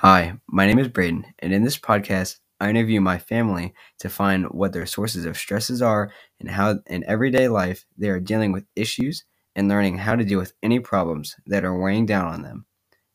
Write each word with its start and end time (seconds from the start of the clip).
Hi, 0.00 0.34
my 0.46 0.64
name 0.64 0.78
is 0.78 0.86
Brayden, 0.86 1.24
and 1.40 1.52
in 1.52 1.64
this 1.64 1.76
podcast, 1.76 2.38
I 2.60 2.70
interview 2.70 3.00
my 3.00 3.18
family 3.18 3.74
to 3.98 4.08
find 4.08 4.46
what 4.46 4.72
their 4.72 4.86
sources 4.86 5.24
of 5.24 5.36
stresses 5.36 5.82
are 5.82 6.12
and 6.38 6.48
how 6.48 6.78
in 6.86 7.02
everyday 7.08 7.48
life 7.48 7.84
they 7.96 8.08
are 8.08 8.20
dealing 8.20 8.52
with 8.52 8.64
issues 8.76 9.24
and 9.56 9.68
learning 9.68 9.98
how 9.98 10.14
to 10.14 10.24
deal 10.24 10.38
with 10.38 10.52
any 10.62 10.78
problems 10.78 11.34
that 11.46 11.64
are 11.64 11.76
weighing 11.76 12.06
down 12.06 12.32
on 12.32 12.42
them. 12.42 12.64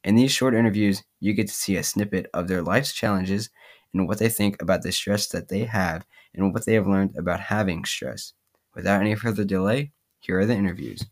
In 0.04 0.16
these 0.16 0.34
short 0.34 0.56
interviews, 0.56 1.04
you 1.22 1.32
get 1.34 1.48
to 1.48 1.54
see 1.54 1.78
a 1.78 1.84
snippet 1.84 2.28
of 2.34 2.50
their 2.50 2.62
life's 2.62 2.92
challenges 2.92 3.50
and 3.94 4.06
what 4.06 4.20
they 4.20 4.28
think 4.28 4.62
about 4.62 4.82
the 4.82 4.92
stress 4.92 5.28
that 5.30 5.48
they 5.48 5.64
have 5.64 6.06
and 6.36 6.54
what 6.54 6.66
they 6.66 6.74
have 6.74 6.88
learned 6.88 7.16
about 7.18 7.40
having 7.40 7.86
stress. 7.86 8.34
Without 8.76 9.00
any 9.00 9.16
further 9.16 9.46
delay, 9.46 9.94
here 10.20 10.38
are 10.40 10.46
the 10.46 10.56
interviews. 10.56 11.06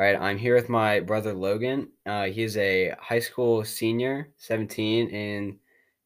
All 0.00 0.06
right, 0.06 0.18
I'm 0.18 0.38
here 0.38 0.54
with 0.54 0.70
my 0.70 1.00
brother 1.00 1.34
Logan. 1.34 1.90
Uh, 2.06 2.24
he's 2.24 2.56
a 2.56 2.94
high 2.98 3.18
school 3.18 3.62
senior, 3.66 4.30
17, 4.38 5.10
and 5.14 5.58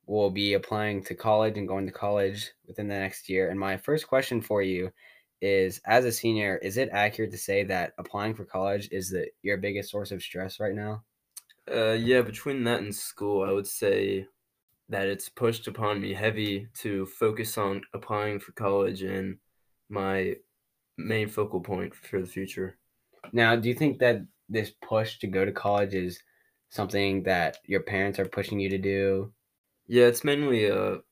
will 0.07 0.31
be 0.31 0.55
applying 0.55 1.05
to 1.05 1.15
college 1.15 1.57
and 1.57 1.69
going 1.69 1.87
to 1.87 1.93
college 1.93 2.51
within 2.67 2.89
the 2.89 2.99
next 2.99 3.29
year. 3.29 3.51
And 3.51 3.61
my 3.61 3.77
first 3.77 4.09
question 4.09 4.41
for 4.41 4.63
you 4.63 4.91
is 5.41 5.81
as 5.87 6.05
a 6.07 6.11
senior, 6.11 6.57
is 6.57 6.77
it 6.77 6.89
accurate 6.91 7.31
to 7.31 7.39
say 7.39 7.63
that 7.63 7.93
applying 7.97 8.35
for 8.35 8.45
college 8.45 8.89
is 8.91 9.11
the 9.11 9.29
your 9.43 9.59
biggest 9.59 9.93
source 9.93 10.11
of 10.11 10.21
stress 10.21 10.59
right 10.59 10.75
now? 10.75 11.05
Uh, 11.73 11.93
yeah, 11.93 12.21
between 12.21 12.65
that 12.65 12.81
and 12.81 12.93
school, 12.93 13.49
I 13.49 13.53
would 13.53 13.69
say 13.69 14.27
that 14.89 15.07
it's 15.07 15.29
pushed 15.29 15.69
upon 15.69 16.01
me 16.01 16.15
heavy 16.15 16.67
to 16.79 17.07
focus 17.07 17.57
on 17.57 17.83
applying 17.93 18.41
for 18.41 18.51
college 18.51 19.03
and 19.03 19.39
my 19.89 20.35
main 20.99 21.29
focal 21.29 21.61
point 21.61 21.95
for 21.95 22.21
the 22.21 22.27
future. 22.27 22.77
Now, 23.33 23.57
do 23.57 23.69
you 23.69 23.75
think 23.75 23.99
that 24.01 24.27
this 24.49 24.71
push 24.71 25.19
to 25.21 25.27
go 25.27 25.45
to 25.45 25.53
college 25.53 25.95
is 25.95 26.23
something 26.71 27.23
that 27.25 27.59
your 27.65 27.83
parents 27.83 28.19
are 28.19 28.27
pushing 28.29 28.61
you 28.61 28.69
to 28.71 28.79
do? 28.79 29.33
Yeah, 29.87 30.07
it's 30.07 30.25
mainly 30.25 30.67
a 30.67 31.03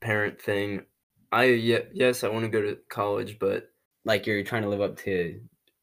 parent 0.00 0.40
thing. 0.40 0.86
I 1.32 1.44
yeah, 1.46 1.80
yes, 1.92 2.24
I 2.24 2.28
want 2.28 2.44
to 2.44 2.50
go 2.50 2.62
to 2.62 2.76
college, 2.88 3.38
but 3.38 3.72
Like 4.04 4.26
you're 4.26 4.44
trying 4.44 4.62
to 4.62 4.68
live 4.68 4.80
up 4.80 4.96
to 4.98 5.40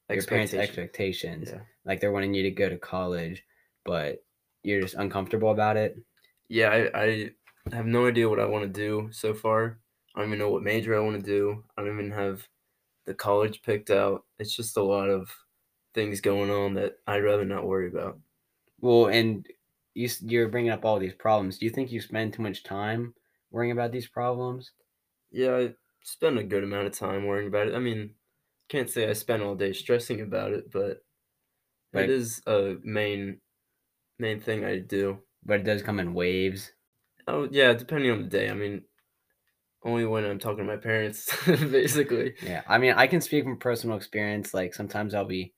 your 0.09 0.23
parents' 0.23 0.53
expectations. 0.53 1.49
Yeah. 1.51 1.61
Like 1.85 1.99
they're 1.99 2.11
wanting 2.11 2.33
you 2.33 2.43
to 2.43 2.51
go 2.51 2.69
to 2.69 2.77
college, 2.77 3.45
but 3.85 4.25
you're 4.63 4.81
just 4.81 4.95
uncomfortable 4.95 5.51
about 5.51 5.77
it. 5.77 5.97
Yeah, 6.49 6.69
I, 6.69 7.03
I 7.03 7.31
have 7.75 7.85
no 7.85 8.07
idea 8.07 8.29
what 8.29 8.39
I 8.39 8.45
want 8.45 8.63
to 8.65 8.69
do 8.69 9.09
so 9.11 9.33
far. 9.33 9.79
I 10.15 10.19
don't 10.19 10.29
even 10.29 10.39
know 10.39 10.49
what 10.51 10.63
major 10.63 10.95
I 10.95 10.99
want 11.03 11.17
to 11.17 11.25
do. 11.25 11.63
I 11.77 11.81
don't 11.83 11.93
even 11.93 12.11
have 12.11 12.47
the 13.05 13.15
college 13.15 13.63
picked 13.63 13.91
out. 13.91 14.25
It's 14.39 14.55
just 14.55 14.77
a 14.77 14.83
lot 14.83 15.09
of 15.09 15.31
things 15.93 16.21
going 16.21 16.49
on 16.49 16.73
that 16.75 16.93
I'd 17.07 17.23
rather 17.23 17.45
not 17.45 17.65
worry 17.65 17.87
about. 17.87 18.19
Well, 18.79 19.07
and 19.07 19.45
you 19.93 20.09
you're 20.21 20.49
bringing 20.49 20.71
up 20.71 20.85
all 20.85 20.99
these 20.99 21.13
problems. 21.13 21.57
Do 21.57 21.65
you 21.65 21.71
think 21.71 21.91
you 21.91 22.01
spend 22.01 22.33
too 22.33 22.41
much 22.41 22.63
time 22.63 23.13
worrying 23.51 23.71
about 23.71 23.91
these 23.91 24.07
problems? 24.07 24.71
Yeah, 25.31 25.55
I 25.55 25.73
spend 26.03 26.37
a 26.37 26.43
good 26.43 26.63
amount 26.63 26.87
of 26.87 26.93
time 26.97 27.25
worrying 27.25 27.47
about 27.47 27.67
it. 27.67 27.75
I 27.75 27.79
mean, 27.79 28.11
can't 28.69 28.89
say 28.89 29.09
I 29.09 29.13
spend 29.13 29.41
all 29.43 29.55
day 29.55 29.73
stressing 29.73 30.21
about 30.21 30.51
it, 30.53 30.71
but 30.71 31.03
But- 31.91 32.03
it 32.05 32.09
is 32.09 32.41
a 32.47 32.75
main 32.83 33.39
main 34.19 34.39
thing 34.41 34.63
I 34.65 34.79
do. 34.79 35.19
But 35.45 35.59
it 35.61 35.63
does 35.63 35.81
come 35.83 35.99
in 35.99 36.13
waves. 36.13 36.71
Oh 37.27 37.47
yeah, 37.51 37.73
depending 37.73 38.11
on 38.11 38.21
the 38.23 38.27
day. 38.29 38.49
I 38.49 38.53
mean, 38.53 38.83
only 39.83 40.05
when 40.05 40.23
I'm 40.25 40.39
talking 40.39 40.59
to 40.59 40.63
my 40.63 40.77
parents, 40.77 41.29
basically. 41.45 42.35
Yeah, 42.41 42.63
I 42.67 42.77
mean, 42.77 42.93
I 42.93 43.07
can 43.07 43.21
speak 43.21 43.43
from 43.43 43.57
personal 43.57 43.97
experience. 43.97 44.53
Like 44.53 44.73
sometimes 44.73 45.13
I'll 45.13 45.25
be, 45.25 45.53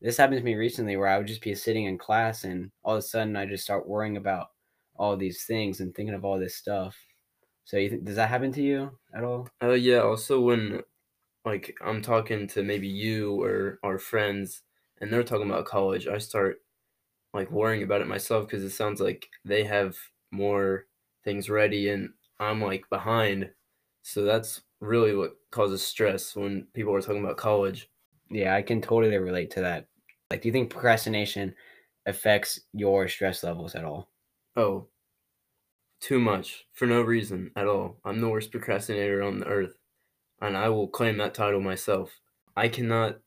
this 0.00 0.16
happened 0.16 0.38
to 0.38 0.44
me 0.44 0.54
recently 0.54 0.96
where 0.96 1.08
I 1.08 1.18
would 1.18 1.26
just 1.26 1.42
be 1.42 1.54
sitting 1.54 1.84
in 1.84 1.98
class 1.98 2.44
and 2.44 2.70
all 2.84 2.94
of 2.94 2.98
a 2.98 3.02
sudden 3.02 3.36
I 3.36 3.46
just 3.46 3.64
start 3.64 3.88
worrying 3.88 4.16
about 4.16 4.48
all 4.96 5.16
these 5.16 5.44
things 5.44 5.80
and 5.80 5.94
thinking 5.94 6.14
of 6.14 6.24
all 6.24 6.38
this 6.38 6.56
stuff. 6.56 6.96
So 7.64 7.76
you 7.78 7.90
think 7.90 8.04
does 8.04 8.16
that 8.16 8.28
happen 8.30 8.52
to 8.52 8.62
you 8.62 8.98
at 9.14 9.24
all? 9.24 9.48
Uh, 9.62 9.72
yeah. 9.72 9.98
Also, 10.00 10.40
when 10.40 10.82
like 11.44 11.76
I'm 11.82 12.02
talking 12.02 12.48
to 12.48 12.62
maybe 12.62 12.88
you 12.88 13.42
or 13.42 13.78
our 13.84 13.98
friends, 13.98 14.62
and 15.00 15.12
they're 15.12 15.24
talking 15.24 15.50
about 15.50 15.66
college, 15.66 16.06
I 16.08 16.18
start 16.18 16.62
like 17.34 17.50
worrying 17.50 17.82
about 17.82 18.02
it 18.02 18.08
myself 18.08 18.46
because 18.48 18.64
it 18.64 18.70
sounds 18.70 19.00
like 19.00 19.28
they 19.44 19.64
have 19.64 19.98
more 20.32 20.86
things 21.24 21.50
ready, 21.50 21.90
and 21.90 22.14
I'm 22.40 22.62
like 22.62 22.88
behind. 22.90 23.52
So 24.02 24.24
that's 24.24 24.62
really 24.80 25.16
what 25.16 25.36
causes 25.50 25.86
stress 25.86 26.36
when 26.36 26.68
people 26.74 26.94
are 26.94 27.02
talking 27.02 27.24
about 27.24 27.36
college. 27.38 27.90
Yeah, 28.30 28.54
I 28.54 28.62
can 28.62 28.80
totally 28.80 29.16
relate 29.16 29.50
to 29.52 29.60
that. 29.62 29.88
Like, 30.30 30.42
do 30.42 30.48
you 30.48 30.52
think 30.52 30.70
procrastination 30.70 31.54
affects 32.06 32.60
your 32.72 33.08
stress 33.08 33.42
levels 33.42 33.74
at 33.74 33.84
all? 33.84 34.10
Oh, 34.56 34.88
too 36.00 36.18
much 36.18 36.66
for 36.72 36.86
no 36.86 37.02
reason 37.02 37.50
at 37.56 37.66
all. 37.66 37.98
I'm 38.04 38.20
the 38.20 38.28
worst 38.28 38.50
procrastinator 38.50 39.22
on 39.22 39.40
the 39.40 39.46
earth, 39.46 39.76
and 40.40 40.56
I 40.56 40.68
will 40.68 40.88
claim 40.88 41.18
that 41.18 41.34
title 41.34 41.60
myself. 41.60 42.20
I 42.56 42.68
cannot. 42.68 43.20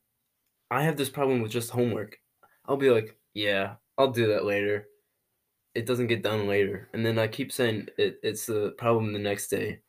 I 0.70 0.82
have 0.82 0.96
this 0.96 1.10
problem 1.10 1.42
with 1.42 1.52
just 1.52 1.70
homework. 1.70 2.18
I'll 2.66 2.76
be 2.76 2.90
like, 2.90 3.18
yeah, 3.34 3.76
I'll 3.98 4.12
do 4.12 4.28
that 4.28 4.44
later. 4.44 4.88
It 5.74 5.86
doesn't 5.86 6.08
get 6.08 6.22
done 6.22 6.48
later, 6.48 6.88
and 6.92 7.06
then 7.06 7.18
I 7.18 7.28
keep 7.28 7.52
saying 7.52 7.88
it, 7.98 8.20
it's 8.22 8.46
the 8.46 8.72
problem 8.78 9.12
the 9.12 9.18
next 9.20 9.48
day. 9.48 9.82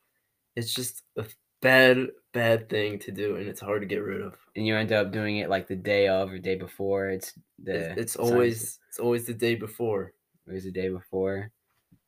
It's 0.56 0.74
just 0.74 1.04
a 1.18 1.26
bad, 1.62 2.08
bad 2.34 2.70
thing 2.70 3.00
to 3.00 3.12
do, 3.12 3.36
and 3.38 3.48
it's 3.48 3.62
hard 3.62 3.82
to 3.82 3.88
get 3.88 4.04
rid 4.04 4.22
of. 4.22 4.34
And 4.56 4.66
you 4.66 4.76
end 4.76 4.92
up 4.92 5.12
doing 5.12 5.38
it 5.38 5.50
like 5.50 5.68
the 5.68 5.76
day 5.76 6.08
of 6.08 6.32
or 6.32 6.40
day 6.40 6.56
before. 6.56 7.10
It's 7.10 7.34
the 7.64 7.92
It's, 7.92 8.02
it's 8.02 8.16
always 8.16 8.80
it's 8.90 9.00
always 9.00 9.26
the 9.26 9.34
day 9.34 9.56
before. 9.56 10.14
it 10.48 10.54
was 10.54 10.64
the 10.64 10.72
day 10.72 10.90
before. 10.90 11.52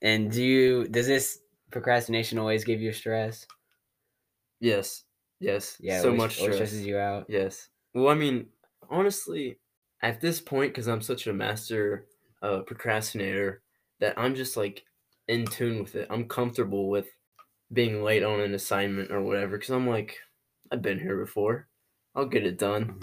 And 0.01 0.31
do 0.31 0.43
you 0.43 0.87
does 0.87 1.07
this 1.07 1.39
procrastination 1.71 2.37
always 2.39 2.63
give 2.65 2.81
you 2.81 2.91
stress? 2.93 3.45
Yes, 4.59 5.03
yes, 5.39 5.77
Yeah, 5.79 5.99
so 6.01 6.05
always- 6.07 6.21
much 6.21 6.35
stress. 6.39 6.55
stresses 6.55 6.85
you 6.85 6.97
out. 6.97 7.25
Yes. 7.29 7.69
Well, 7.93 8.09
I 8.09 8.15
mean, 8.15 8.47
honestly, 8.89 9.59
at 10.01 10.19
this 10.21 10.41
point, 10.41 10.71
because 10.73 10.87
I'm 10.87 11.01
such 11.01 11.27
a 11.27 11.33
master 11.33 12.07
uh, 12.41 12.59
procrastinator, 12.61 13.61
that 13.99 14.17
I'm 14.17 14.35
just 14.35 14.57
like 14.57 14.83
in 15.27 15.45
tune 15.45 15.81
with 15.81 15.95
it. 15.95 16.07
I'm 16.09 16.27
comfortable 16.27 16.89
with 16.89 17.07
being 17.73 18.03
late 18.03 18.23
on 18.23 18.39
an 18.39 18.53
assignment 18.53 19.11
or 19.11 19.21
whatever, 19.21 19.57
because 19.57 19.71
I'm 19.71 19.87
like, 19.87 20.17
I've 20.71 20.81
been 20.81 20.99
here 20.99 21.17
before. 21.17 21.67
I'll 22.15 22.25
get 22.25 22.45
it 22.45 22.59
done. 22.59 22.99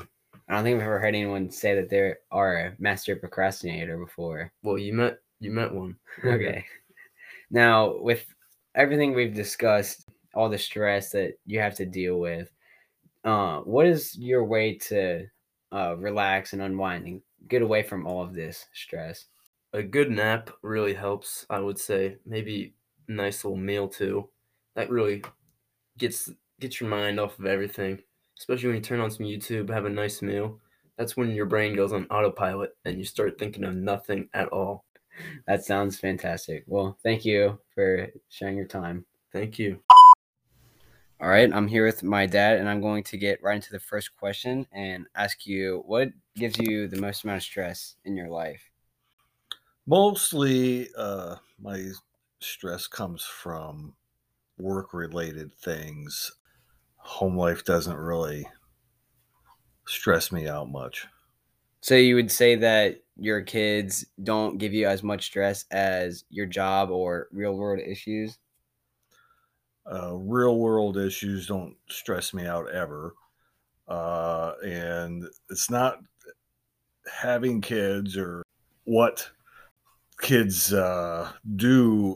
I 0.48 0.54
don't 0.54 0.64
think 0.64 0.76
I've 0.76 0.82
ever 0.82 0.98
heard 0.98 1.14
anyone 1.14 1.50
say 1.50 1.74
that 1.76 1.90
they 1.90 2.14
are 2.30 2.56
a 2.56 2.74
master 2.78 3.16
procrastinator 3.16 3.96
before. 3.98 4.52
Well, 4.62 4.78
you 4.78 4.92
met 4.92 5.18
you 5.40 5.50
met 5.50 5.72
one. 5.72 5.96
Okay. 6.24 6.64
Now, 7.50 7.96
with 7.98 8.26
everything 8.74 9.14
we've 9.14 9.34
discussed, 9.34 10.08
all 10.34 10.48
the 10.48 10.58
stress 10.58 11.10
that 11.10 11.34
you 11.46 11.58
have 11.60 11.74
to 11.76 11.86
deal 11.86 12.18
with, 12.18 12.50
uh, 13.24 13.60
what 13.60 13.86
is 13.86 14.16
your 14.16 14.44
way 14.44 14.76
to 14.78 15.26
uh, 15.72 15.96
relax 15.96 16.52
and 16.52 16.62
unwind 16.62 17.06
and 17.06 17.22
get 17.48 17.62
away 17.62 17.82
from 17.82 18.06
all 18.06 18.22
of 18.22 18.34
this 18.34 18.66
stress? 18.72 19.26
A 19.72 19.82
good 19.82 20.10
nap 20.10 20.50
really 20.62 20.94
helps. 20.94 21.46
I 21.50 21.60
would 21.60 21.78
say 21.78 22.16
maybe 22.26 22.74
a 23.08 23.12
nice 23.12 23.44
little 23.44 23.58
meal 23.58 23.88
too. 23.88 24.28
That 24.80 24.88
really 24.88 25.22
gets 25.98 26.30
gets 26.58 26.80
your 26.80 26.88
mind 26.88 27.20
off 27.20 27.38
of 27.38 27.44
everything. 27.44 27.98
Especially 28.38 28.68
when 28.68 28.76
you 28.76 28.82
turn 28.82 29.00
on 29.00 29.10
some 29.10 29.26
YouTube, 29.26 29.68
have 29.68 29.84
a 29.84 29.90
nice 29.90 30.22
meal. 30.22 30.58
That's 30.96 31.18
when 31.18 31.32
your 31.32 31.44
brain 31.44 31.76
goes 31.76 31.92
on 31.92 32.06
autopilot 32.06 32.74
and 32.86 32.96
you 32.96 33.04
start 33.04 33.38
thinking 33.38 33.64
of 33.64 33.74
nothing 33.74 34.30
at 34.32 34.48
all. 34.48 34.86
That 35.46 35.66
sounds 35.66 36.00
fantastic. 36.00 36.64
Well, 36.66 36.96
thank 37.02 37.26
you 37.26 37.60
for 37.74 38.08
sharing 38.30 38.56
your 38.56 38.66
time. 38.66 39.04
Thank 39.34 39.58
you. 39.58 39.80
All 41.20 41.28
right, 41.28 41.52
I'm 41.52 41.68
here 41.68 41.84
with 41.84 42.02
my 42.02 42.24
dad, 42.24 42.56
and 42.56 42.66
I'm 42.66 42.80
going 42.80 43.04
to 43.04 43.18
get 43.18 43.42
right 43.42 43.56
into 43.56 43.72
the 43.72 43.80
first 43.80 44.16
question 44.16 44.66
and 44.72 45.04
ask 45.14 45.44
you 45.44 45.82
what 45.84 46.08
gives 46.36 46.56
you 46.58 46.88
the 46.88 47.02
most 47.02 47.24
amount 47.24 47.36
of 47.36 47.42
stress 47.42 47.96
in 48.06 48.16
your 48.16 48.30
life? 48.30 48.62
Mostly, 49.86 50.88
uh, 50.96 51.36
my 51.60 51.90
stress 52.40 52.86
comes 52.86 53.22
from 53.22 53.94
work 54.60 54.92
related 54.92 55.54
things. 55.54 56.32
Home 56.96 57.36
life 57.36 57.64
doesn't 57.64 57.96
really 57.96 58.46
stress 59.86 60.30
me 60.30 60.48
out 60.48 60.70
much. 60.70 61.06
So 61.82 61.94
you 61.94 62.14
would 62.14 62.30
say 62.30 62.56
that 62.56 63.02
your 63.16 63.40
kids 63.42 64.06
don't 64.22 64.58
give 64.58 64.72
you 64.72 64.86
as 64.86 65.02
much 65.02 65.26
stress 65.26 65.64
as 65.70 66.24
your 66.30 66.46
job 66.46 66.90
or 66.90 67.28
real 67.32 67.56
world 67.56 67.80
issues? 67.80 68.38
Uh, 69.90 70.14
real 70.14 70.58
world 70.58 70.96
issues 70.96 71.46
don't 71.46 71.74
stress 71.88 72.32
me 72.32 72.46
out 72.46 72.70
ever. 72.70 73.14
Uh, 73.88 74.52
and 74.64 75.24
it's 75.48 75.70
not 75.70 75.98
having 77.12 77.60
kids 77.60 78.16
or 78.16 78.42
what 78.84 79.28
kids 80.20 80.72
uh, 80.72 81.30
do. 81.56 82.14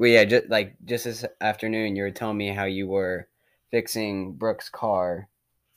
Well, 0.00 0.08
yeah, 0.08 0.24
just 0.24 0.48
like 0.48 0.76
just 0.86 1.04
this 1.04 1.26
afternoon, 1.42 1.94
you 1.94 2.04
were 2.04 2.10
telling 2.10 2.38
me 2.38 2.48
how 2.48 2.64
you 2.64 2.88
were 2.88 3.28
fixing 3.70 4.32
Brooke's 4.32 4.70
car, 4.70 5.28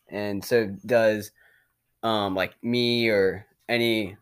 and 0.07 0.41
so 0.41 0.67
does 0.85 1.31
um 2.03 2.33
like 2.33 2.53
me 2.63 3.09
or 3.09 3.45
any 3.67 4.15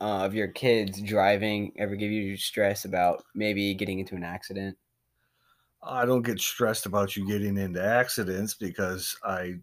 uh, 0.00 0.24
of 0.24 0.34
your 0.34 0.48
kids 0.48 1.02
driving 1.02 1.74
ever 1.76 1.94
give 1.94 2.10
you 2.10 2.38
stress 2.38 2.86
about 2.86 3.22
maybe 3.34 3.74
getting 3.74 3.98
into 3.98 4.14
an 4.14 4.24
accident? 4.24 4.78
I 5.82 6.06
don't 6.06 6.22
get 6.22 6.40
stressed 6.40 6.86
about 6.86 7.14
you 7.14 7.26
getting 7.26 7.58
into 7.58 7.84
accidents 7.84 8.54
because 8.54 9.14
I 9.22 9.56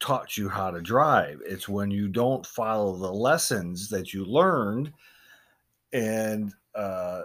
taught 0.00 0.36
you 0.36 0.48
how 0.48 0.72
to 0.72 0.80
drive. 0.80 1.40
It's 1.46 1.68
when 1.68 1.92
you 1.92 2.08
don't 2.08 2.44
follow 2.44 2.96
the 2.96 3.12
lessons 3.12 3.88
that 3.90 4.12
you 4.12 4.24
learned, 4.24 4.92
and 5.92 6.52
uh, 6.74 7.22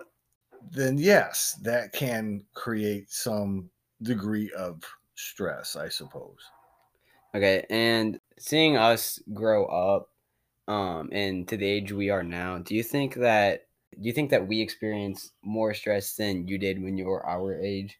then 0.71 0.97
yes, 0.97 1.57
that 1.63 1.93
can 1.93 2.45
create 2.53 3.11
some 3.11 3.69
degree 4.01 4.51
of 4.53 4.83
stress, 5.15 5.75
I 5.75 5.89
suppose. 5.89 6.39
Okay, 7.33 7.65
and 7.69 8.19
seeing 8.39 8.77
us 8.77 9.19
grow 9.33 9.65
up 9.65 10.11
um 10.67 11.09
and 11.11 11.47
to 11.47 11.57
the 11.57 11.65
age 11.65 11.91
we 11.91 12.09
are 12.09 12.23
now, 12.23 12.59
do 12.59 12.75
you 12.75 12.83
think 12.83 13.15
that 13.15 13.67
do 13.99 14.07
you 14.07 14.13
think 14.13 14.29
that 14.31 14.47
we 14.47 14.61
experience 14.61 15.31
more 15.43 15.73
stress 15.73 16.15
than 16.15 16.47
you 16.47 16.57
did 16.57 16.81
when 16.81 16.97
you 16.97 17.05
were 17.05 17.25
our 17.25 17.59
age? 17.59 17.99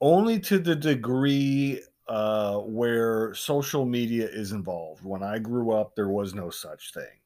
Only 0.00 0.38
to 0.40 0.58
the 0.58 0.74
degree 0.76 1.82
uh, 2.08 2.58
where 2.58 3.34
social 3.34 3.86
media 3.86 4.28
is 4.28 4.52
involved. 4.52 5.04
When 5.04 5.22
I 5.22 5.38
grew 5.38 5.72
up, 5.72 5.94
there 5.94 6.08
was 6.08 6.34
no 6.34 6.50
such 6.50 6.92
thing. 6.92 7.20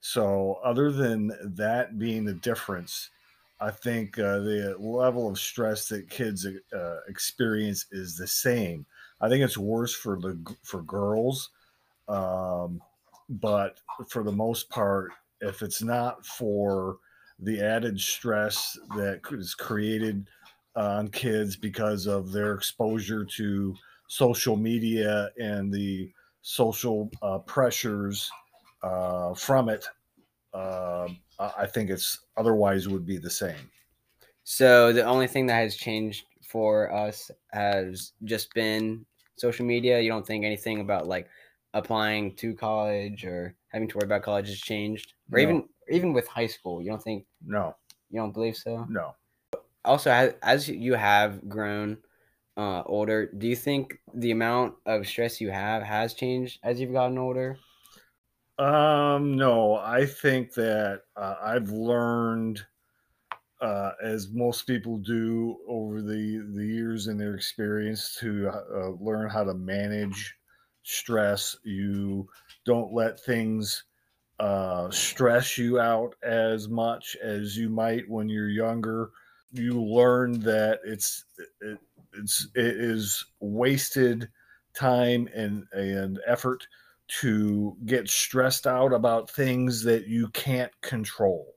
So, 0.00 0.54
other 0.64 0.92
than 0.92 1.32
that 1.56 1.98
being 1.98 2.24
the 2.24 2.34
difference, 2.34 3.10
I 3.60 3.70
think 3.70 4.18
uh, 4.18 4.38
the 4.40 4.76
level 4.78 5.28
of 5.28 5.38
stress 5.38 5.88
that 5.88 6.10
kids 6.10 6.46
uh, 6.46 6.96
experience 7.08 7.86
is 7.90 8.16
the 8.16 8.26
same. 8.26 8.86
I 9.20 9.28
think 9.28 9.42
it's 9.44 9.58
worse 9.58 9.94
for 9.94 10.20
the 10.20 10.38
for 10.62 10.82
girls, 10.82 11.50
um, 12.08 12.82
but 13.28 13.80
for 14.08 14.22
the 14.22 14.32
most 14.32 14.68
part, 14.68 15.12
if 15.40 15.62
it's 15.62 15.82
not 15.82 16.24
for 16.26 16.98
the 17.38 17.60
added 17.62 18.00
stress 18.00 18.78
that 18.96 19.20
is 19.32 19.54
created 19.54 20.28
on 20.74 21.08
kids 21.08 21.56
because 21.56 22.06
of 22.06 22.32
their 22.32 22.54
exposure 22.54 23.24
to 23.24 23.74
social 24.08 24.56
media 24.56 25.30
and 25.38 25.72
the 25.72 26.12
social 26.42 27.10
uh, 27.22 27.38
pressures 27.40 28.30
uh, 28.82 29.34
from 29.34 29.68
it, 29.70 29.86
uh, 31.38 31.52
I 31.56 31.66
think 31.66 31.90
it's 31.90 32.20
otherwise 32.36 32.88
would 32.88 33.06
be 33.06 33.18
the 33.18 33.30
same. 33.30 33.70
So 34.44 34.92
the 34.92 35.04
only 35.04 35.26
thing 35.26 35.46
that 35.46 35.56
has 35.56 35.76
changed 35.76 36.26
for 36.42 36.92
us 36.92 37.30
has 37.52 38.12
just 38.24 38.54
been 38.54 39.04
social 39.36 39.66
media. 39.66 40.00
You 40.00 40.08
don't 40.10 40.26
think 40.26 40.44
anything 40.44 40.80
about 40.80 41.06
like 41.06 41.28
applying 41.74 42.34
to 42.36 42.54
college 42.54 43.24
or 43.24 43.56
having 43.68 43.88
to 43.88 43.96
worry 43.98 44.06
about 44.06 44.22
college 44.22 44.48
has 44.48 44.58
changed, 44.58 45.14
or 45.32 45.38
No. 45.38 45.42
even 45.42 45.68
even 45.90 46.12
with 46.12 46.26
high 46.28 46.46
school. 46.46 46.80
You 46.82 46.90
don't 46.90 47.02
think 47.02 47.26
No, 47.44 47.76
you 48.10 48.20
don't 48.20 48.32
believe 48.32 48.56
so? 48.56 48.86
no. 48.88 49.14
Also, 49.84 50.10
as, 50.10 50.34
as 50.42 50.68
you 50.68 50.94
have 50.94 51.48
grown 51.48 51.98
uh, 52.56 52.82
older, 52.86 53.26
do 53.26 53.46
you 53.46 53.56
think 53.56 54.00
the 54.14 54.30
amount 54.32 54.76
of 54.86 55.06
stress 55.06 55.40
you 55.40 55.50
have 55.50 55.82
has 55.82 56.14
changed 56.14 56.58
as 56.62 56.80
you've 56.80 56.92
gotten 56.92 57.18
older? 57.18 57.58
Um, 58.58 59.36
no, 59.36 59.76
I 59.76 60.06
think 60.06 60.54
that 60.54 61.02
uh, 61.16 61.34
I've 61.42 61.70
learned, 61.70 62.64
uh, 63.60 63.92
as 64.02 64.30
most 64.30 64.66
people 64.66 64.98
do 64.98 65.58
over 65.68 66.02
the 66.02 66.46
the 66.54 66.66
years 66.66 67.08
in 67.08 67.18
their 67.18 67.34
experience, 67.34 68.16
to 68.20 68.48
uh, 68.50 68.90
learn 69.00 69.30
how 69.30 69.44
to 69.44 69.54
manage 69.54 70.34
stress. 70.82 71.56
You 71.64 72.28
don't 72.66 72.92
let 72.92 73.20
things 73.20 73.84
uh, 74.40 74.90
stress 74.90 75.58
you 75.58 75.80
out 75.80 76.14
as 76.22 76.68
much 76.68 77.16
as 77.22 77.56
you 77.56 77.70
might 77.70 78.08
when 78.08 78.28
you're 78.28 78.50
younger. 78.50 79.10
You 79.52 79.82
learn 79.82 80.40
that 80.40 80.80
it's 80.84 81.24
it, 81.60 81.78
it's 82.14 82.48
it 82.54 82.66
is 82.76 83.24
wasted 83.40 84.28
time 84.74 85.28
and 85.34 85.66
and 85.72 86.20
effort 86.26 86.66
to 87.08 87.76
get 87.86 88.08
stressed 88.08 88.66
out 88.66 88.92
about 88.92 89.30
things 89.30 89.82
that 89.84 90.06
you 90.06 90.28
can't 90.28 90.72
control. 90.80 91.54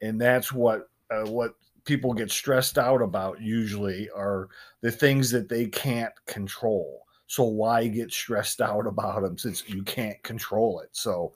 And 0.00 0.20
that's 0.20 0.52
what 0.52 0.88
uh, 1.10 1.26
what 1.26 1.54
people 1.84 2.12
get 2.12 2.30
stressed 2.30 2.78
out 2.78 3.00
about 3.00 3.40
usually 3.40 4.10
are 4.10 4.48
the 4.80 4.90
things 4.90 5.30
that 5.30 5.48
they 5.48 5.66
can't 5.66 6.12
control. 6.26 7.02
So 7.26 7.44
why 7.44 7.86
get 7.86 8.12
stressed 8.12 8.60
out 8.60 8.86
about 8.86 9.22
them 9.22 9.38
since 9.38 9.68
you 9.68 9.82
can't 9.82 10.20
control 10.22 10.80
it? 10.80 10.90
So 10.92 11.32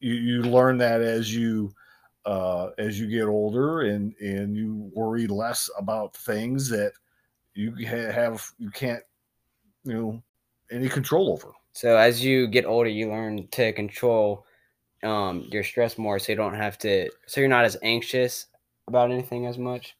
you, 0.00 0.14
you 0.14 0.42
learn 0.42 0.78
that 0.78 1.00
as 1.00 1.34
you 1.34 1.74
uh, 2.26 2.70
as 2.78 2.98
you 2.98 3.06
get 3.06 3.26
older 3.26 3.82
and 3.82 4.14
and 4.18 4.56
you 4.56 4.90
worry 4.94 5.26
less 5.26 5.68
about 5.78 6.16
things 6.16 6.68
that 6.70 6.92
you 7.54 7.74
ha- 7.86 8.12
have 8.12 8.46
you 8.58 8.70
can't 8.70 9.02
you 9.84 9.92
know 9.92 10.22
any 10.70 10.88
control 10.88 11.30
over 11.30 11.52
So 11.74 11.96
as 11.96 12.24
you 12.24 12.46
get 12.46 12.64
older, 12.64 12.88
you 12.88 13.08
learn 13.08 13.48
to 13.48 13.72
control 13.72 14.46
um, 15.02 15.46
your 15.50 15.64
stress 15.64 15.98
more, 15.98 16.20
so 16.20 16.32
you 16.32 16.36
don't 16.36 16.54
have 16.54 16.78
to. 16.78 17.10
So 17.26 17.40
you're 17.40 17.48
not 17.48 17.64
as 17.64 17.76
anxious 17.82 18.46
about 18.86 19.10
anything 19.10 19.46
as 19.46 19.58
much. 19.58 19.96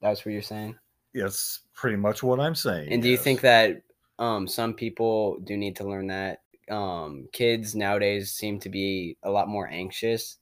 That's 0.00 0.24
what 0.24 0.32
you're 0.32 0.42
saying. 0.42 0.74
That's 1.14 1.60
pretty 1.74 1.96
much 1.96 2.22
what 2.22 2.40
I'm 2.40 2.54
saying. 2.54 2.90
And 2.90 3.02
do 3.02 3.10
you 3.10 3.18
think 3.18 3.42
that 3.42 3.82
um, 4.18 4.48
some 4.48 4.72
people 4.72 5.38
do 5.44 5.56
need 5.56 5.76
to 5.76 5.84
learn 5.84 6.06
that? 6.08 6.40
Um, 6.70 7.28
kids 7.32 7.74
nowadays 7.74 8.32
seem 8.32 8.58
to 8.60 8.70
be 8.70 9.18
a 9.22 9.30
lot 9.30 9.48
more 9.48 9.68
anxious 9.68 10.38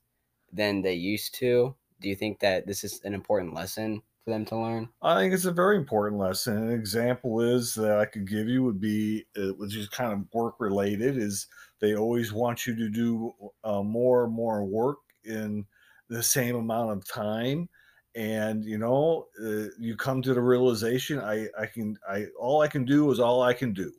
than 0.52 0.82
they 0.82 0.94
used 0.94 1.34
to. 1.37 1.75
Do 2.00 2.08
you 2.08 2.14
think 2.14 2.38
that 2.40 2.67
this 2.67 2.84
is 2.84 3.00
an 3.05 3.12
important 3.12 3.55
lesson 3.55 4.02
for 4.31 4.35
them 4.35 4.44
to 4.47 4.56
learn? 4.56 4.88
I 5.03 5.17
think 5.17 5.35
it's 5.35 5.44
a 5.44 5.53
very 5.53 5.77
important 5.77 6.21
lesson. 6.21 6.56
An 6.56 6.71
example 6.71 7.41
is 7.41 7.75
that 7.75 7.99
I 7.99 8.05
could 8.05 8.29
give 8.29 8.49
you 8.49 8.62
would 8.62 8.81
be, 8.81 9.25
uh, 9.37 9.55
which 9.55 9.77
is 9.77 9.88
kind 9.88 10.12
of 10.12 10.32
work 10.32 10.55
related, 10.61 11.17
is 11.17 11.49
they 11.81 11.97
always 11.97 12.32
want 12.32 12.67
you 12.67 12.77
to 12.77 12.88
do 12.88 13.32
uh, 13.65 13.82
more 13.82 14.25
and 14.25 14.32
more 14.32 14.65
work 14.65 14.99
in 15.25 15.67
the 16.09 16.23
same 16.23 16.56
amount 16.56 16.93
of 16.93 17.06
time. 17.06 17.69
And 18.15 18.65
you 18.65 18.79
know, 18.79 19.27
uh, 19.41 19.69
you 19.79 19.97
come 19.97 20.23
to 20.23 20.35
the 20.35 20.41
realization, 20.41 21.21
I, 21.21 21.49
I 21.59 21.67
can, 21.67 21.97
I, 22.09 22.27
all 22.38 22.61
I 22.61 22.69
can 22.69 22.85
do 22.85 23.11
is 23.11 23.21
all 23.21 23.43
I 23.43 23.55
can 23.55 23.73
do. 23.73 23.93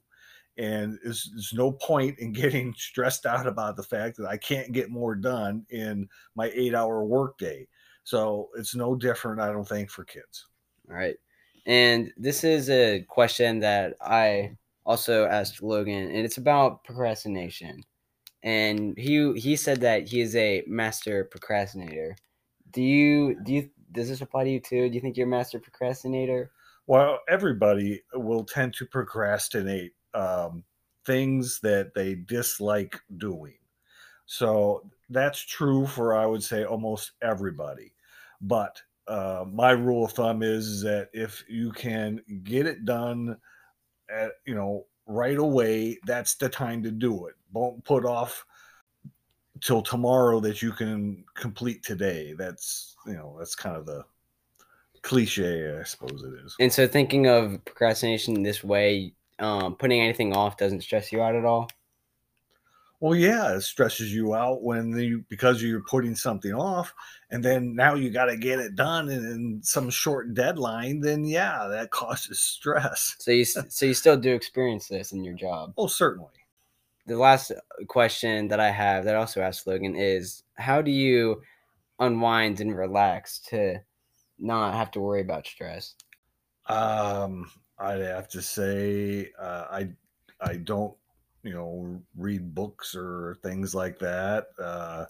And 0.57 0.99
there's, 1.03 1.29
there's 1.33 1.53
no 1.53 1.71
point 1.71 2.19
in 2.19 2.31
getting 2.41 2.73
stressed 2.77 3.25
out 3.25 3.47
about 3.47 3.75
the 3.75 3.83
fact 3.83 4.17
that 4.17 4.27
I 4.27 4.37
can't 4.37 4.71
get 4.71 4.89
more 4.89 5.15
done 5.15 5.65
in 5.69 6.07
my 6.35 6.51
eight 6.53 6.75
hour 6.75 7.03
workday. 7.03 7.67
So 8.03 8.49
it's 8.55 8.75
no 8.75 8.95
different, 8.95 9.41
I 9.41 9.51
don't 9.51 9.67
think, 9.67 9.89
for 9.89 10.03
kids. 10.03 10.47
All 10.89 10.95
right. 10.95 11.15
And 11.65 12.11
this 12.17 12.43
is 12.43 12.69
a 12.69 13.05
question 13.07 13.59
that 13.59 13.95
I 14.01 14.57
also 14.85 15.25
asked 15.25 15.61
Logan, 15.61 16.09
and 16.09 16.25
it's 16.25 16.37
about 16.37 16.83
procrastination. 16.83 17.83
And 18.43 18.97
he 18.97 19.33
he 19.33 19.55
said 19.55 19.81
that 19.81 20.07
he 20.07 20.21
is 20.21 20.35
a 20.35 20.63
master 20.65 21.25
procrastinator. 21.25 22.15
Do 22.71 22.81
you 22.81 23.39
do 23.43 23.53
you 23.53 23.69
does 23.91 24.09
this 24.09 24.21
apply 24.21 24.45
to 24.45 24.49
you 24.49 24.59
too? 24.59 24.89
Do 24.89 24.95
you 24.95 25.01
think 25.01 25.17
you're 25.17 25.27
a 25.27 25.29
master 25.29 25.59
procrastinator? 25.59 26.51
Well, 26.87 27.19
everybody 27.29 28.01
will 28.13 28.43
tend 28.43 28.73
to 28.75 28.85
procrastinate 28.85 29.93
um, 30.13 30.63
things 31.05 31.59
that 31.61 31.93
they 31.93 32.15
dislike 32.15 32.99
doing. 33.17 33.53
So 34.25 34.89
that's 35.11 35.39
true 35.39 35.85
for, 35.85 36.15
I 36.15 36.25
would 36.25 36.43
say, 36.43 36.63
almost 36.63 37.11
everybody. 37.21 37.93
But 38.41 38.81
uh, 39.07 39.45
my 39.51 39.71
rule 39.71 40.05
of 40.05 40.13
thumb 40.13 40.41
is, 40.41 40.81
that 40.81 41.09
if 41.13 41.43
you 41.47 41.71
can 41.71 42.21
get 42.43 42.65
it 42.65 42.85
done 42.85 43.37
at, 44.09 44.31
you 44.45 44.55
know, 44.55 44.85
right 45.05 45.37
away, 45.37 45.99
that's 46.05 46.35
the 46.35 46.49
time 46.49 46.81
to 46.83 46.91
do 46.91 47.27
it. 47.27 47.35
Don't 47.53 47.83
put 47.83 48.05
off 48.05 48.45
till 49.59 49.81
tomorrow 49.81 50.39
that 50.39 50.61
you 50.61 50.71
can 50.71 51.23
complete 51.35 51.83
today. 51.83 52.33
That's, 52.37 52.95
you 53.05 53.13
know, 53.13 53.35
that's 53.37 53.55
kind 53.55 53.75
of 53.75 53.85
the 53.85 54.03
cliche, 55.01 55.77
I 55.79 55.83
suppose 55.83 56.23
it 56.23 56.33
is. 56.45 56.55
And 56.59 56.71
so 56.71 56.87
thinking 56.87 57.27
of 57.27 57.63
procrastination 57.65 58.43
this 58.43 58.63
way, 58.63 59.13
um, 59.39 59.75
putting 59.75 60.01
anything 60.01 60.33
off 60.33 60.57
doesn't 60.57 60.81
stress 60.81 61.11
you 61.11 61.21
out 61.21 61.35
at 61.35 61.45
all. 61.45 61.69
Well, 63.01 63.15
yeah, 63.15 63.55
it 63.55 63.61
stresses 63.61 64.13
you 64.13 64.35
out 64.35 64.63
when 64.63 64.97
you 64.97 65.25
because 65.27 65.61
you're 65.63 65.81
putting 65.81 66.15
something 66.15 66.53
off, 66.53 66.93
and 67.31 67.43
then 67.43 67.75
now 67.75 67.95
you 67.95 68.11
got 68.11 68.25
to 68.25 68.37
get 68.37 68.59
it 68.59 68.75
done 68.75 69.09
in, 69.09 69.25
in 69.25 69.59
some 69.63 69.89
short 69.89 70.35
deadline. 70.35 71.01
Then 71.01 71.25
yeah, 71.25 71.67
that 71.69 71.91
causes 71.91 72.39
stress. 72.39 73.15
So 73.19 73.31
you 73.31 73.45
so 73.45 73.87
you 73.87 73.95
still 73.95 74.17
do 74.17 74.33
experience 74.33 74.87
this 74.87 75.13
in 75.13 75.23
your 75.23 75.33
job. 75.35 75.73
Oh, 75.77 75.87
certainly. 75.87 76.29
the 77.07 77.17
last 77.17 77.51
question 77.87 78.47
that 78.49 78.59
I 78.59 78.71
have 78.71 79.05
that 79.05 79.15
I 79.15 79.19
also 79.19 79.41
asked 79.41 79.67
Logan 79.67 79.95
is 79.95 80.43
how 80.55 80.81
do 80.81 80.91
you 80.91 81.41
unwind 81.99 82.61
and 82.61 82.75
relax 82.77 83.39
to 83.49 83.77
not 84.39 84.73
have 84.75 84.91
to 84.91 84.99
worry 85.01 85.21
about 85.21 85.47
stress? 85.47 85.95
Um, 86.67 87.49
I'd 87.79 88.01
have 88.01 88.29
to 88.29 88.41
say 88.41 89.31
uh, 89.39 89.65
I 89.71 89.89
I 90.41 90.57
don't 90.57 90.95
you 91.43 91.53
know, 91.53 92.01
read 92.15 92.53
books 92.53 92.95
or 92.95 93.37
things 93.43 93.73
like 93.73 93.99
that. 93.99 94.47
Uh, 94.59 95.05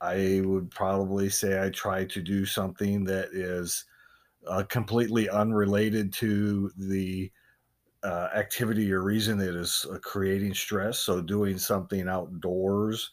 I 0.00 0.42
would 0.44 0.70
probably 0.70 1.28
say 1.28 1.64
I 1.64 1.70
try 1.70 2.04
to 2.06 2.22
do 2.22 2.46
something 2.46 3.04
that 3.04 3.28
is 3.32 3.84
uh, 4.46 4.62
completely 4.64 5.28
unrelated 5.28 6.12
to 6.14 6.70
the 6.76 7.30
uh, 8.02 8.28
activity 8.34 8.92
or 8.92 9.02
reason 9.02 9.36
that 9.38 9.54
is 9.54 9.86
uh, 9.92 9.98
creating 9.98 10.54
stress. 10.54 10.98
So, 10.98 11.20
doing 11.20 11.58
something 11.58 12.08
outdoors, 12.08 13.10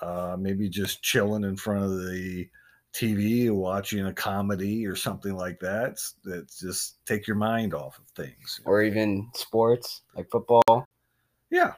uh, 0.00 0.36
maybe 0.38 0.68
just 0.68 1.02
chilling 1.02 1.44
in 1.44 1.56
front 1.56 1.84
of 1.84 1.90
the 1.90 2.48
TV, 2.94 3.50
watching 3.50 4.06
a 4.06 4.12
comedy 4.12 4.86
or 4.86 4.96
something 4.96 5.34
like 5.34 5.60
that. 5.60 5.98
That 6.24 6.50
just 6.50 7.04
take 7.04 7.26
your 7.26 7.36
mind 7.36 7.74
off 7.74 7.98
of 7.98 8.06
things. 8.16 8.60
Or 8.64 8.82
even 8.82 9.28
sports 9.34 10.02
like 10.14 10.30
football. 10.30 10.86
Yeah. 11.50 11.74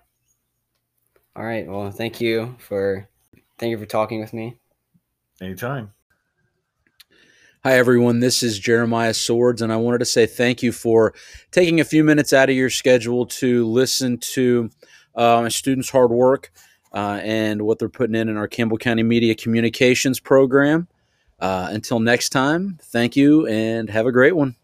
All 1.36 1.44
right. 1.44 1.66
Well, 1.66 1.90
thank 1.90 2.20
you 2.20 2.54
for 2.58 3.08
thank 3.58 3.70
you 3.70 3.78
for 3.78 3.86
talking 3.86 4.20
with 4.20 4.32
me. 4.32 4.56
Anytime. 5.40 5.92
Hi, 7.64 7.76
everyone. 7.76 8.20
This 8.20 8.42
is 8.42 8.58
Jeremiah 8.58 9.14
Swords, 9.14 9.60
and 9.60 9.72
I 9.72 9.76
wanted 9.76 9.98
to 9.98 10.04
say 10.04 10.26
thank 10.26 10.62
you 10.62 10.70
for 10.70 11.12
taking 11.50 11.80
a 11.80 11.84
few 11.84 12.04
minutes 12.04 12.32
out 12.32 12.50
of 12.50 12.54
your 12.54 12.70
schedule 12.70 13.26
to 13.26 13.66
listen 13.66 14.18
to 14.18 14.70
uh, 15.16 15.40
my 15.42 15.48
students' 15.48 15.90
hard 15.90 16.10
work 16.10 16.52
uh, 16.92 17.20
and 17.22 17.62
what 17.62 17.78
they're 17.78 17.88
putting 17.88 18.14
in 18.14 18.28
in 18.28 18.36
our 18.36 18.46
Campbell 18.46 18.78
County 18.78 19.02
Media 19.02 19.34
Communications 19.34 20.20
program. 20.20 20.86
Uh, 21.40 21.68
until 21.70 21.98
next 21.98 22.28
time, 22.28 22.78
thank 22.80 23.16
you 23.16 23.46
and 23.48 23.90
have 23.90 24.06
a 24.06 24.12
great 24.12 24.36
one. 24.36 24.54